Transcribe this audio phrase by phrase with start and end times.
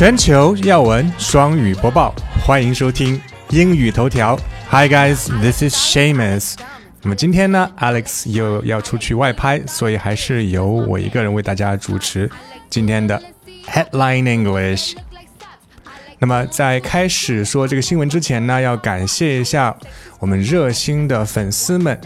[0.00, 4.34] 全球要闻双语播报，欢迎收听英语头条。
[4.70, 6.54] Hi guys, this is Shamus。
[7.02, 12.30] 那么今天呢，Alex 又要出去外拍，所以还是由我一个人为大家主持
[12.70, 13.22] 今天的
[13.68, 14.94] Headline English。
[16.18, 19.76] 那么在开始说这个新闻之前呢，要感谢一下
[20.18, 22.00] 我们热心的粉丝们。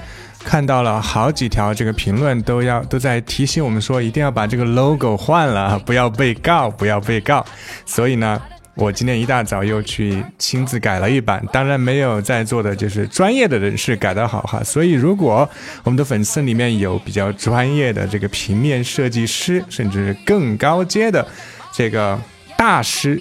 [0.44, 7.44] 看到了好几条这个评论，都要都在提醒我们说，一定要把这个 logo 换了，不要被告，不要被告。
[7.84, 8.40] 所以呢，
[8.76, 14.62] 我今天一大早又去亲自改了一版，当然没有在座的就是专业的人士改得好哈。
[14.62, 15.48] 所以如果
[15.82, 21.26] 我们的粉丝里面有比较专业的这个平面设计师，甚至更高阶的
[21.72, 22.16] 这个
[22.56, 23.20] 大师、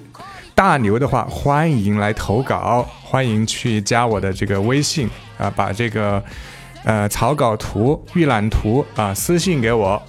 [0.54, 6.22] 大牛的话，欢迎来投稿，欢迎去加我的这个微信啊，把这个。
[6.84, 10.02] 呃，草稿图、预览图啊，私信给我。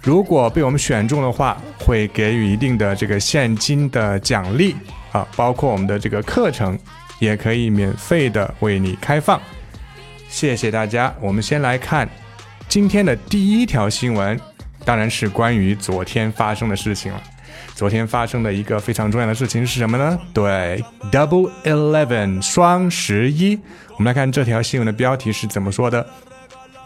[0.00, 4.76] 如果被我们选中的话，会给予一定的这个现金的奖励
[5.12, 6.78] 啊，包括我们的这个课程，
[7.18, 9.40] 也可以免费的为你开放。
[10.28, 11.14] 谢谢大家。
[11.20, 12.08] 我们先来看
[12.68, 14.38] 今天的第一条新闻，
[14.84, 17.22] 当然是关于昨天发生的事情了。
[17.75, 20.19] 昨天发生的一个非常重要的事情是什么呢？
[20.33, 23.57] 对，Double Eleven 双十一。
[23.91, 26.05] 我们来看这条新闻的标题是怎么说的：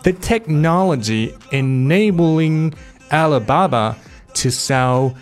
[0.03, 2.73] The technology enabling
[3.09, 3.95] Alibaba
[4.35, 5.13] to sell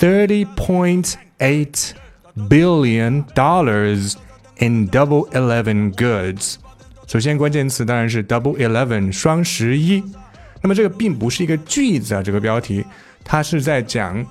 [0.00, 1.92] thirty point eight
[2.34, 4.14] billion dollars
[4.58, 6.56] in Double Eleven goods。
[7.06, 10.02] 首先，关键词当然是 Double Eleven 双十一。
[10.60, 12.84] 那么这个并不是一个句子啊，这个标题
[13.22, 14.26] 它是在讲。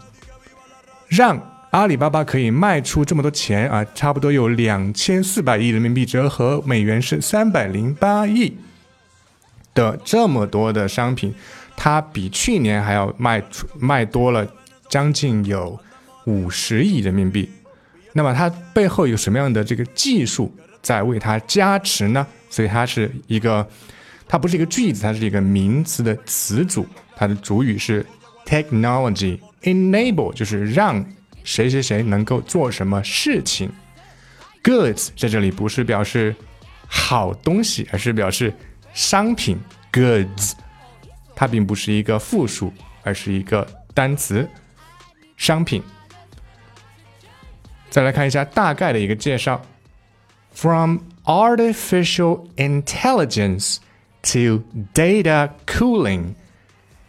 [1.14, 8.52] 让阿里巴巴可以卖出这么多钱啊，差不多有两千四百亿人民币，折合美元是三百零八亿
[9.74, 11.32] 的这么多的商品，
[11.76, 14.44] 它比去年还要卖出卖多了
[14.88, 15.78] 将近有
[16.26, 17.48] 五十亿人民币。
[18.12, 22.26] 那么它背后有什么样的这个技术在为它加持呢？
[22.50, 23.64] 所以它是一个，
[24.26, 28.04] 它不是一个句子，它是一个名词的词组，它的主语是
[28.44, 29.38] technology。
[29.63, 31.05] Enable 就是让
[31.43, 33.71] 谁谁谁能够做什么事情。
[34.63, 36.35] Goods 在这里不是表示
[36.87, 38.53] 好东西，而是表示
[38.93, 39.57] 商品。
[39.91, 40.53] Goods
[41.35, 42.73] 它并不是一个复数，
[43.03, 44.47] 而是一个单词。
[45.37, 45.81] 商品。
[47.89, 49.61] 再来看一下大概的一个介绍：
[50.53, 53.77] From artificial intelligence
[54.21, 56.35] to data cooling,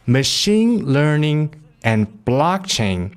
[0.07, 1.51] machine learning.
[1.86, 3.12] and blockchain，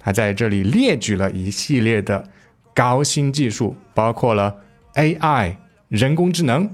[0.00, 2.28] 他在这里列举了一系列的
[2.74, 4.56] 高新技术，包括了
[4.94, 5.56] AI
[5.88, 6.68] 人工智能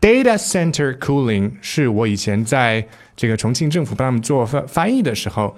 [0.00, 5.56] ，data center cooling 是我以前在这个重庆政府帮他们做翻翻译的时候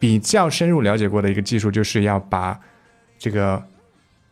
[0.00, 2.58] 比较深入了解过的一个技术，就是要把
[3.18, 3.64] 这个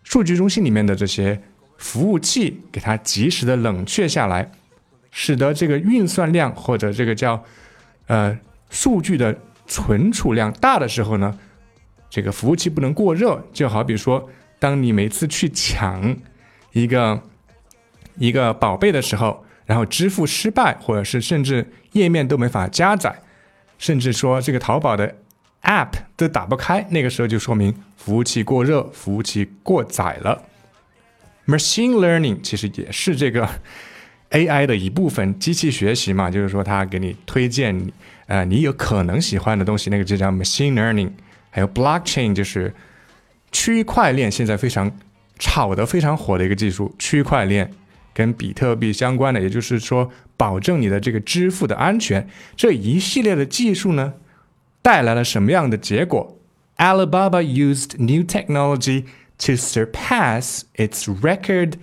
[0.02, 1.40] 数据中心里面的这些
[1.76, 4.50] 服务器给它及时的冷却下来，
[5.12, 7.44] 使得这个运算量或者这个叫
[8.08, 8.36] 呃。
[8.70, 9.36] 数据的
[9.66, 11.38] 存储量大的时候呢，
[12.08, 13.42] 这个服务器不能过热。
[13.52, 16.16] 就好比说，当你每次去抢
[16.72, 17.22] 一个
[18.16, 23.20] 一个宝贝的时候，然后支付失败，或者是甚至页面都没法加载，
[23.78, 25.14] 甚至说这个淘宝的
[25.62, 30.42] App 都打不开，那个时候就说明服务器过热，服务器过载了。
[31.46, 33.48] Machine Learning 其实也是这个
[34.30, 37.90] AI 的一部分，机器学习嘛，就是说它给你推荐。
[38.26, 41.10] 呃，你有可能喜欢的东西，那个就叫 machine learning，
[41.48, 42.74] 还有 blockchain，就是
[43.50, 44.94] 区块链，现在非常
[45.38, 46.94] 炒得非常火的一个技术。
[46.98, 47.70] 区块链
[48.12, 52.28] 跟比特币相关的，也就是说，保证你的这个支付的安全。
[52.54, 54.12] 这一系列的技术呢，
[54.82, 56.38] 带来了什么样的结果
[56.76, 59.04] ？Alibaba used new technology
[59.38, 61.76] to surpass its record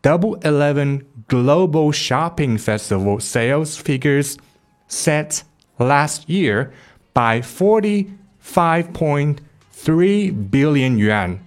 [0.00, 1.02] Double Eleven
[1.32, 4.36] Global Shopping Festival sales figures
[4.86, 5.44] set.
[5.78, 6.70] last year
[7.14, 9.36] by 45.3
[10.50, 11.38] billion yuan。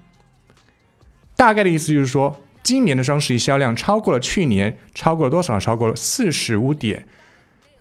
[1.35, 5.59] 大概的意思就是说，今年的双十一销量超过了去年，超过了多少？
[5.59, 7.07] 超过了四十五点，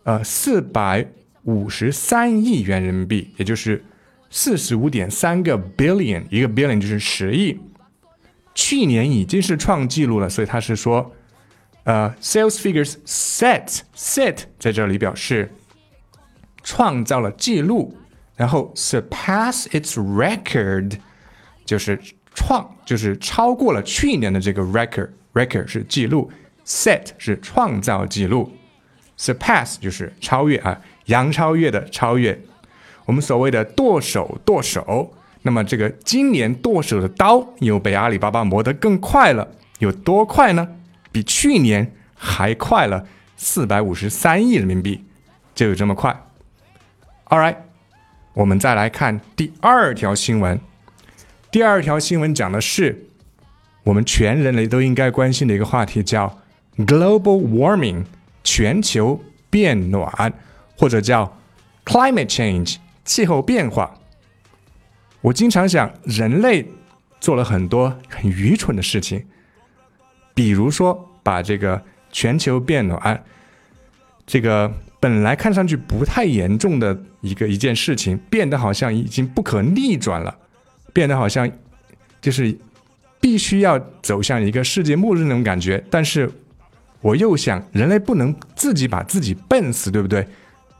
[0.05, 1.07] 呃，四百
[1.45, 3.85] 五十三亿元人民币，也就是
[4.31, 7.59] 四十五点三个 billion，一个 billion 就是十亿。
[8.55, 11.13] 去年已经是创纪录了，所以他是说，
[11.85, 15.51] 呃，sales figures set set 在这里表示。
[16.67, 17.95] 创造了记录，
[18.37, 20.99] 然后 surpass its record，
[21.67, 22.01] 就是
[22.35, 26.33] 创，就是超过了去年的这个 record，record 是记录
[26.65, 28.51] ，set 是创造记录
[29.19, 32.41] ，surpass 就是超越啊，杨超越的超越。
[33.05, 39.47] 我们所谓的剁手剁手，那么这个今年剁手的刀又被阿里巴巴磨得更快了，
[39.81, 40.67] 有多快呢？
[41.15, 43.07] 比去年还快了
[43.37, 45.05] 四百五十三亿人民币，
[45.55, 46.27] 就有这么快。
[47.29, 47.55] All right，
[48.33, 50.59] 我们再来看第二条新闻。
[51.53, 53.07] 第二条新闻讲的是
[53.85, 56.41] 我们全人类都应该关心的一个话题，叫
[56.79, 58.07] global warming，
[58.43, 60.33] 全球变暖，
[60.77, 61.39] 或者叫
[61.85, 64.01] climate change，气候变化。
[65.21, 66.67] 我经常想，人类
[67.21, 69.25] 做了很多很愚蠢的事情，
[70.35, 73.25] 比如说把这个全球变暖，
[74.27, 74.71] 这个
[75.01, 80.37] 本来看上去不太严重的一个一件事情，变得好像已经不可逆转了，
[80.93, 81.51] 变得好像
[82.21, 82.59] 就是
[83.21, 85.83] 必须要走向一个世界末日那种感觉。
[85.91, 86.31] 但是
[87.01, 90.27] 我又想，人类不能自己把自己笨死，对不对？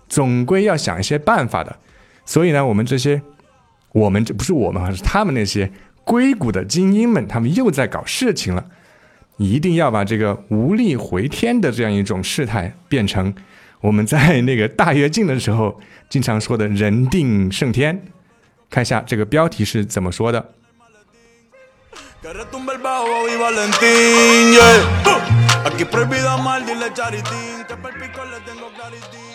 [0.09, 1.77] 总归要想一些办法的。
[2.27, 3.23] 所以呢，我们这些。
[3.93, 5.71] 我们这不是我们，而是他们那些
[6.03, 8.67] 硅谷的精英们，他们又在搞事情了。
[9.37, 13.35] 一定要把这个无力回天的这样一种事态，变成
[13.81, 18.05] 我们在那个大跃进的时候经常说的人定胜天。
[18.71, 20.55] 看一下这个标题是怎么说的。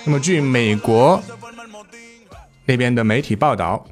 [0.05, 1.21] 那么，据美国
[2.65, 3.85] 那边的媒体报道。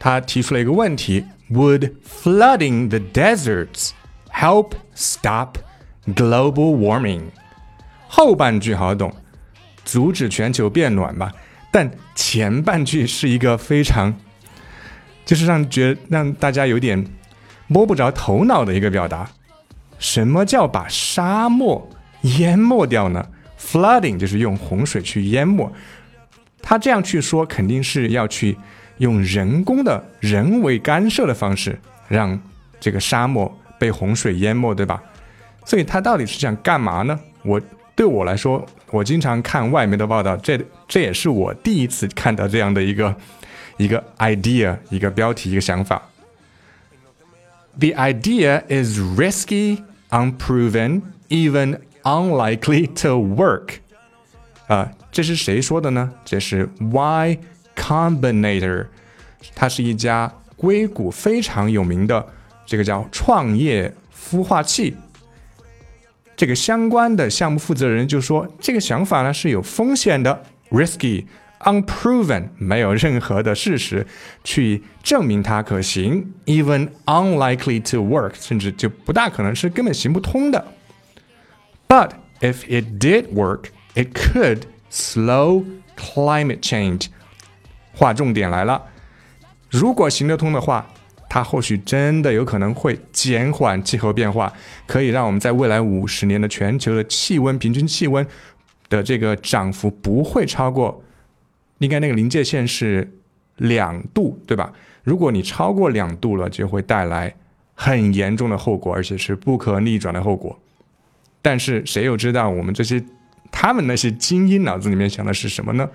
[0.00, 3.90] 他提出了一个问题：Would flooding the deserts
[4.38, 5.56] help stop
[6.06, 7.22] global warming？
[8.06, 9.12] 后半句好懂，
[9.84, 11.32] 阻止全球变暖吧。
[11.72, 14.14] 但前半句是一个非常，
[15.24, 17.04] 就是让觉让大家有点
[17.66, 19.28] 摸不着头脑的一个表达。
[19.98, 21.90] 什么叫把沙漠
[22.22, 23.26] 淹没掉呢
[23.58, 25.70] ？Flooding 就是用洪水去淹没。
[26.62, 28.56] 他这样去说，肯定是要去。
[28.98, 32.36] 用人工的人为干涉的方式，让
[32.80, 35.02] 这个沙漠被洪水淹没，对吧？
[35.64, 37.18] 所以他到底是想干嘛呢？
[37.42, 37.60] 我
[37.94, 43.14] 对我来说，我经常看外媒的报道，这这也是我第一次看到这样的一个
[43.76, 46.02] 一个 idea，一个标题，一个想法。
[47.78, 53.74] The idea is risky, unproven, even unlikely to work。
[54.66, 56.12] 啊，这是谁说的呢？
[56.24, 57.38] 这是 Y。
[57.78, 58.86] Combinator，
[59.54, 62.26] 它是一家硅谷非常有名的
[62.68, 64.94] 这个叫创业孵化器。
[66.36, 71.24] 这个相关的项目负责人就说，这个想法呢是有风险的，risky、
[71.60, 74.06] unproven，没有任何的事实
[74.44, 80.64] 去证明它可行，even unlikely to work，甚至就不大可能是根本行不通的。
[81.88, 82.10] But
[82.40, 85.64] if it did work, it could slow
[85.96, 87.06] climate change.
[87.94, 88.82] 划重点来了，
[89.70, 90.88] 如果行得通的话，
[91.28, 94.52] 它或许真的有可能会减缓气候变化，
[94.86, 98.26] 可以让我们在未来五十年的全球的气温平均气温
[98.88, 101.02] 的这个涨幅不会超过，
[101.78, 103.10] 应该那个临界线是
[103.56, 104.72] 两度，对吧？
[105.04, 107.34] 如果你超过两度了，就会带来
[107.74, 110.58] 很严重的后果，而且是不可逆转的后果。
[111.42, 113.04] 但是谁又知道我们这些
[113.50, 115.88] 他们那些精英脑子里面想的是什么呢？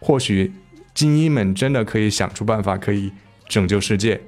[0.00, 0.52] 或许。
[0.94, 3.10] 精英们真的可以想出办法，可以
[3.48, 4.20] 拯救世界。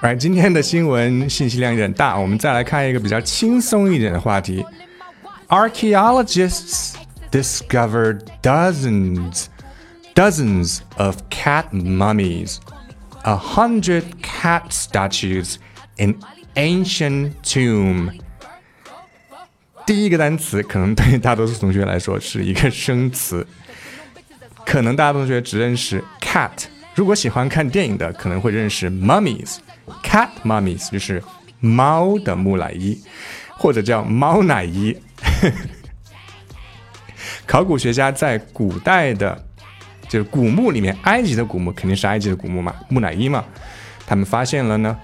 [0.00, 4.64] 来，今天的新闻信息量有点大，我们再来看一个比较轻松一点的话题。
[5.48, 6.94] Archaeologists
[7.30, 9.48] discovered dozens,
[10.14, 12.58] dozens of cat mummies.
[13.26, 15.58] a hundred cat statues
[15.98, 16.18] in
[16.56, 18.12] ancient tomb。
[19.85, 23.45] 第一个单词可能对大多数同学来说是一个生词，
[24.65, 26.51] 可能大家同学只认识 cat。
[26.95, 29.57] 如果喜欢看电影的，可能会认识 mummies。
[30.03, 31.21] cat mummies 就是
[31.59, 33.01] 猫的木乃伊，
[33.57, 34.95] 或者叫猫乃伊。
[37.45, 39.43] 考古学家在古代的
[40.07, 43.43] 就是古墓里面，埃及的古墓肯定是埃及的古墓嘛，木乃伊嘛。
[44.05, 44.97] 他们发现了呢，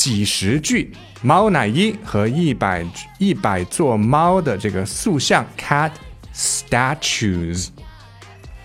[0.00, 0.90] 几十具
[1.20, 2.82] 猫乃伊和一百
[3.18, 5.90] 一百座猫的这个塑像 （cat
[6.34, 7.68] statues）。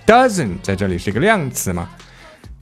[0.08, 1.90] dozen 在这里是一个量词嘛，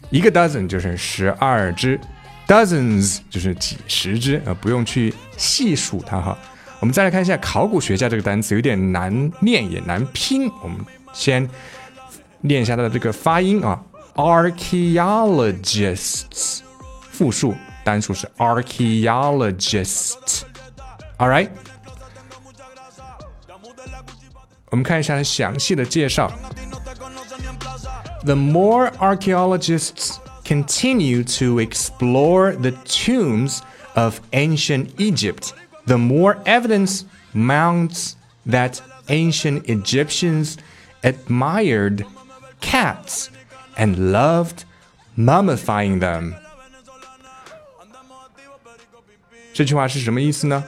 [0.09, 1.99] 一个 dozen 就是十二只
[2.47, 6.35] ，dozens 就是几十只，呃，不用去细数它哈。
[6.79, 10.79] 我们再来看一下考古学家这个单词，有点难念也难拼，我们
[11.13, 11.47] 先。
[12.41, 13.79] 念一下它的这个发音啊
[14.15, 16.61] ，archaeologists，
[17.11, 17.53] 复数
[17.84, 20.42] 单数是 archaeologists。
[21.18, 21.50] All right，
[24.70, 26.30] 我们看一下它详细的介绍。
[28.24, 33.60] The more archaeologists continue to explore the tombs
[33.94, 35.52] of ancient Egypt,
[35.86, 38.14] the more evidence mounts
[38.46, 40.56] that ancient Egyptians
[41.02, 42.04] admired
[42.60, 43.28] cats
[43.76, 44.64] and loved
[45.16, 46.34] mummifying them.
[49.53, 50.63] 这句话是什么意思呢？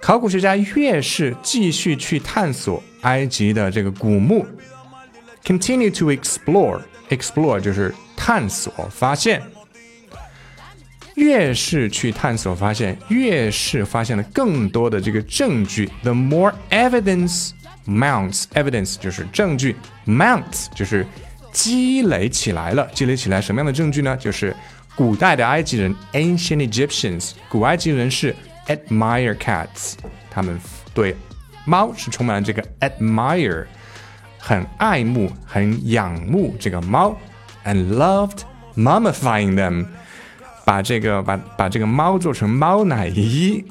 [0.00, 4.46] 考古学家越是继续去探索埃及的这个古墓
[5.42, 9.42] ，continue to explore，explore 就是探索发现，
[11.14, 15.90] 越是去探索发现，越是发现了更多的这个证据。
[16.02, 17.52] The more evidence
[17.86, 19.74] mounts，evidence 就是证据
[20.06, 21.06] ，mounts 就是
[21.50, 24.14] 积累起来了，积累起来什么样的证据呢？
[24.18, 24.54] 就是
[24.96, 28.34] 古代的埃及人 （ancient Egyptians），古埃及人是
[28.68, 29.94] admire cats，
[30.30, 30.56] 他们
[30.94, 31.16] 对
[31.64, 33.66] 猫是充满了这个 admire，
[34.38, 37.16] 很爱慕、很仰慕这个猫
[37.64, 38.42] ，and loved
[38.76, 39.84] mummifying them，
[40.64, 43.64] 把这个把把这个猫做成猫奶衣，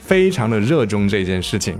[0.00, 1.78] 非常的热衷这件事情。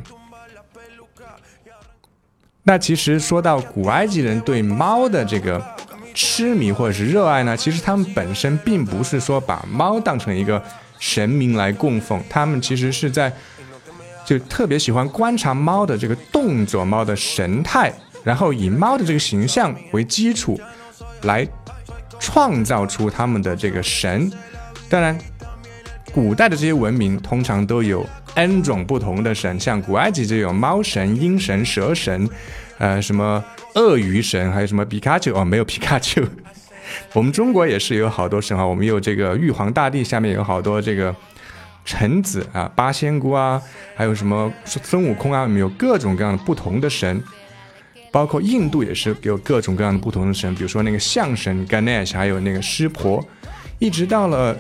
[2.65, 5.78] 那其实说到古埃及人对猫的这个。
[6.21, 7.57] 痴迷或者是热爱呢？
[7.57, 10.61] 其实他们本身并不是说把猫当成一个
[10.99, 13.33] 神明来供奉，他们其实是在
[14.27, 17.93] 就特别喜欢观察猫的这个动作、猫的神态，
[18.25, 20.61] 然后以猫的这个形象为基础
[21.23, 21.47] 来
[22.19, 24.29] 创造出他们的这个神。
[24.89, 25.17] 当然，
[26.13, 32.29] 古代的这些文明通常都有 N 种不同的神，像古埃及就有猫神、鹰神、蛇神，
[32.79, 33.45] 呃，什么。
[33.75, 35.45] 鳄鱼神还有什么皮卡丘哦？
[35.45, 36.21] 没有皮卡丘。
[37.15, 41.15] 我们中国也是有好多神啊，我们有这个玉皇大帝，下面有好多这个
[41.85, 43.63] 臣子啊，八仙姑啊，
[43.95, 47.23] 还有什么孙悟空啊，我们有各种各样的不同的神。
[48.11, 53.25] 包括印度也是有各种各样的不同的神，比如说那个象神 Ganesh，还有那个湿婆，
[53.79, 54.57] 一直到了。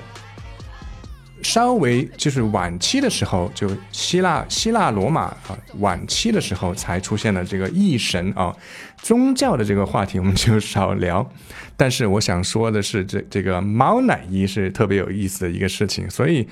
[1.43, 8.55] 稍微就是晚期的时候，就希腊、希腊罗马啊，晚期的时候才出现了这个异神啊，
[9.03, 11.29] 宗教的这个话题我们就少聊。
[11.77, 16.47] 但是我想说的是，这这个猫奶衣是特别有意思的一个事情，所以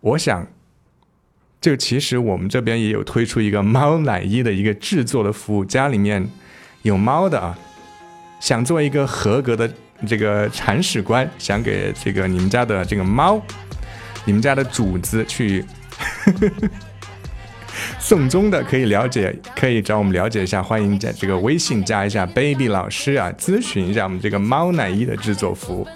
[0.00, 0.46] 我想，
[1.60, 6.28] 就其实我们这边也有推出一个猫奶衣的一个制作的服务，家里面
[6.82, 7.58] 有猫的啊，
[8.38, 9.72] 想做一个合格的
[10.06, 13.42] 这个铲屎官，想给这个你们家的这个猫。
[14.24, 15.64] 你们家的主子去
[17.98, 20.62] 送终的，可以了解，可以找我们了解一下。
[20.62, 25.86] 欢迎在这个微信加一下 baby 老师啊，咨询一下我们这个猫奶衣的制作服务。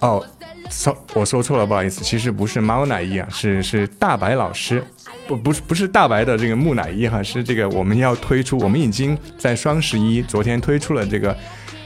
[0.00, 0.24] 哦，
[0.70, 4.82] 说，我说错了，不好意思，其实不是猫奶衣啊，是是大白老师，
[5.26, 11.36] 不不是不是大白的这个木乃伊哈，是这个我们要推出，我们已经在双十一昨天推出了这个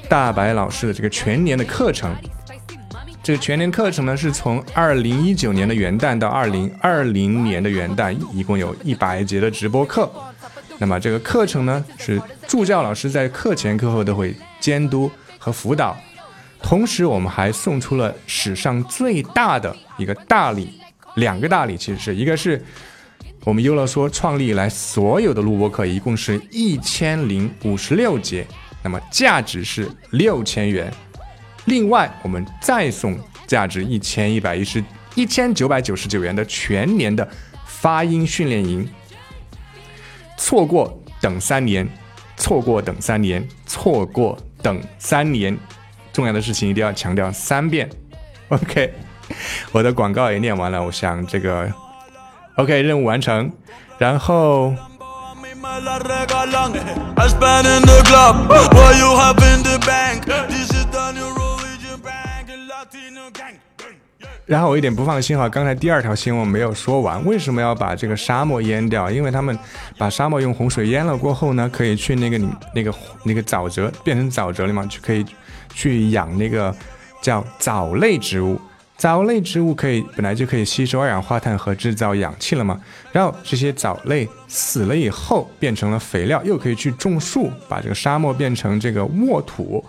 [0.08, 2.14] 大白老师的这个全年的课程。
[3.22, 10.10] 这个全年课程呢，是从二零一九年的元旦到二零二零年的元旦，一共有一百节的直播课。
[10.78, 15.96] 那么这个课程呢，是助教老师在课前课后都会监督和辅导。
[16.62, 20.80] 同时，我们还送出了史上最大的一个大礼，
[21.16, 22.62] 两个大礼，其实是一个是
[23.44, 28.46] 我们优乐说创立以来所有的录播课，一共是一千零五十六节，
[28.82, 30.90] 那么价值是六千元。
[31.70, 34.82] 另外，我们再送价值一千一百一十
[35.14, 37.26] 一千九百九十九元的全年的
[37.64, 38.86] 发音训练营。
[40.36, 41.88] 错过等三年，
[42.36, 45.56] 错过等三年，错过等三年，
[46.12, 47.88] 重要的事情一定要强调三遍。
[48.50, 48.92] OK，
[49.70, 51.72] 我的广告也念完了，我想这个
[52.56, 53.48] OK 任务完成，
[53.96, 54.74] 然后。
[64.46, 69.10] 然后我有点不放心哈，刚才第二条新闻没有说完，为什么要把这个沙漠淹掉？
[69.10, 69.56] 因为他们
[69.96, 72.92] 把沙漠用洪水淹了过后呢，可以去那个你那个
[73.24, 75.24] 那个沼泽变成沼泽了嘛，就可以
[75.72, 76.74] 去养那个
[77.22, 78.60] 叫藻类植物。
[78.96, 82.78] 藻类植物可以本来就可以吸收二氧化碳和制造氧气了嘛，
[83.12, 89.82] 然后这些藻类死了以后变成了肥料，又可以去种树，把这个沙漠变成这个沃土。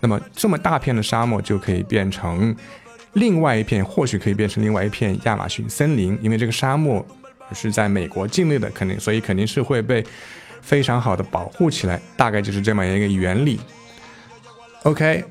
[0.00, 2.54] 那么这么大片的沙漠就可以变成
[3.14, 7.04] 另外一片，或许可以变成另外一片亚马逊森林，因为这个沙漠
[7.52, 10.04] 是在美国境内的，肯定所以肯定是会被
[10.60, 13.60] 非常好的保护起来，大概就是这么一个原理。
[14.82, 15.24] OK，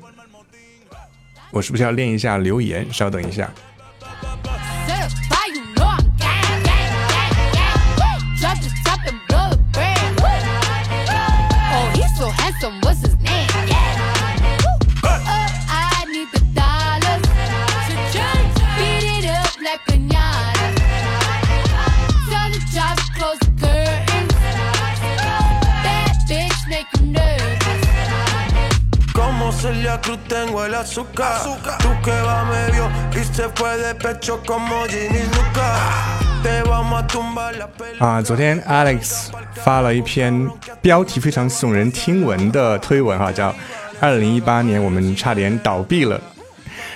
[1.51, 2.85] 我是不是要练一下留言？
[2.91, 3.51] 稍等一下。
[37.99, 40.49] 啊，昨天 Alex 发了一篇
[40.81, 43.53] 标题非常耸人听闻的推文哈，叫
[43.99, 46.19] “二零一八年我们差点倒闭了”。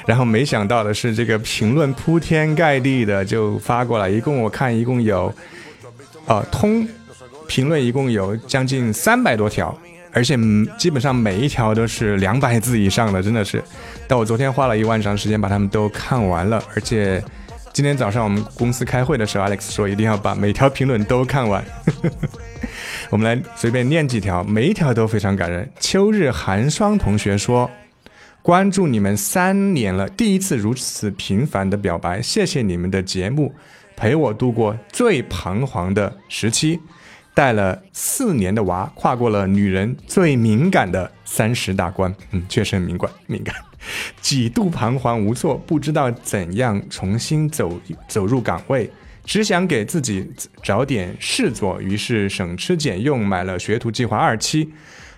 [0.08, 5.34] 然后没想到的是，这个评论铺天盖地的就发过来，一共我看一共有，
[6.26, 6.88] 呃，通
[7.48, 9.78] 评论一共有将近三百多条。
[10.18, 10.36] 而且
[10.80, 13.64] 基本上每一条都是两百字以上的，真的是。
[14.08, 17.24] 但我昨天花了一晚上时间把它们都看完了，而且
[17.72, 21.64] 今天早上我们公司开会的时候，Alex 说一定要把每条评论都看完。
[23.12, 25.70] 我们来随便念几条，每一条都非常感人。
[25.80, 27.70] 秋日寒霜同学说
[28.42, 33.54] ：“关注你们三年了，第一次如此频繁的表白，谢谢你们的节目，
[33.96, 36.80] 陪我度过最彷徨的时期。”
[37.38, 42.12] 带了四年的娃，跨过了女人最敏感的三十大关。
[42.32, 43.54] 嗯，确实很敏感，敏感，
[44.20, 48.90] 几度彷徨无措，不知道怎样重新走走入岗位，
[49.24, 50.28] 只想给自己
[50.64, 54.74] 找点事做，于是省吃俭用买了学徒计划二期，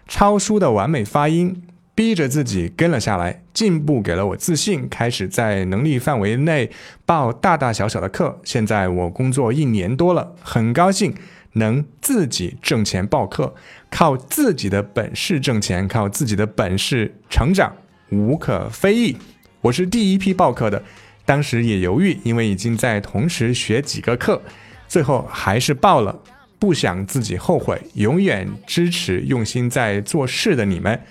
[0.06, 1.64] 抄书的完美发音，
[1.96, 6.70] 逼着自己跟了下来，进步给了我自信，开始在能力范围内
[7.06, 8.42] 报大大小小的课。
[8.44, 11.16] 现在我工作一年多了，很高兴。
[11.54, 13.54] 能自己挣钱报课，
[13.90, 17.76] 靠自己的本事挣钱，靠自己的本事成长，
[18.12, 19.18] 无可非议。
[19.62, 20.84] 我是第一批报课的，
[21.26, 24.42] 当时也犹豫，因为已经在同时学几个课，
[24.88, 26.18] 最后还是报了，
[26.60, 27.82] 不想自己后悔。
[27.96, 31.02] 永远支持用心在做事的你们，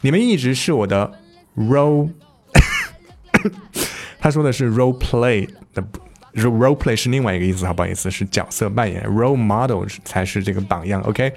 [0.00, 1.20] 你们一直是我的
[1.56, 2.10] role。
[4.20, 5.82] 他说的是 role play 的。
[6.34, 8.10] Role play 是另外一个意思，好不好意思？
[8.10, 11.00] 是角色扮演，role model 才是这个榜样。
[11.02, 11.32] OK，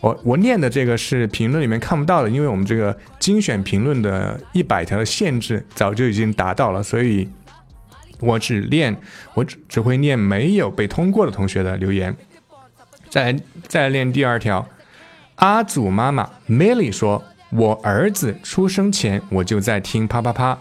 [0.00, 7.28] 我我念的这个是评论里面看不到的，因为我们这个精选评论的一百条的限制早就已经达到了，所以
[8.20, 8.96] 我只念
[9.34, 12.16] 我只只会念没有被通过的同学的留言。
[13.10, 14.66] 再来再来念第二条，
[15.36, 20.58] 阿祖妈妈 Milly 说：“我儿子出生前我就在听啪啪啪。”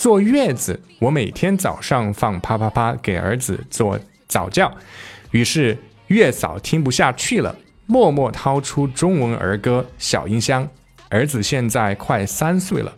[0.00, 4.74] 坐月子，我每天早上放啪啪啪给儿子做早教，
[5.30, 10.66] 于是月嫂听不下去了，默默掏出中文儿歌小音箱。
[11.10, 12.90] 儿子现在快三岁了，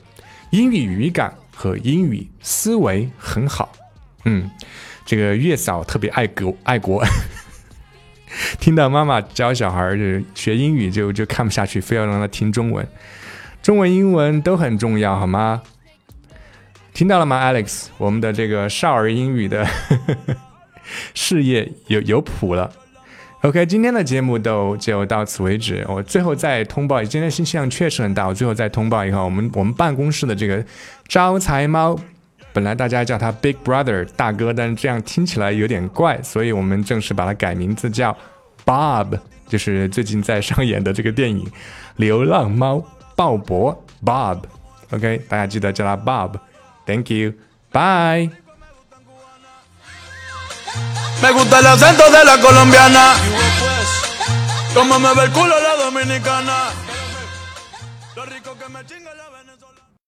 [0.51, 3.73] 英语语感和英语思维很好。
[4.25, 4.49] 嗯，
[5.05, 7.05] 这个月嫂特别爱国爱国，
[8.61, 9.99] 听到妈妈教小孩
[10.37, 12.87] 学英语就就看不下去，非要让他听中文，
[13.61, 15.63] 中文英文都很重要，好吗？
[16.95, 17.87] 听到了吗，Alex？
[17.97, 19.67] 我们的这个少儿英语的
[21.15, 22.71] 事业有有谱了。
[23.41, 25.85] OK，今天的节目都就到此为止。
[25.89, 28.27] 我最后再通报，今天信息量确实很大。
[28.27, 30.65] 我最后再通报一下，我们我们办公室的这个
[31.09, 31.99] 招财猫，
[32.53, 38.17] 本来大家叫他 Big Brother 大哥，但是这样听起来有点怪，所以我们正式把它改名字叫
[38.67, 41.45] Bob，就是最近在上演的这个电影
[41.97, 42.77] 《流浪猫》
[43.17, 44.41] 鲍勃 Bob。
[44.91, 46.35] OK，大家记得叫他 Bob。
[46.87, 47.35] Thank you.
[47.73, 48.31] Bye.
[51.23, 53.15] Me gusta el acento de la colombiana.
[54.75, 56.71] Como me ve el culo la dominicana.
[58.17, 59.22] Lo rico que me chinga la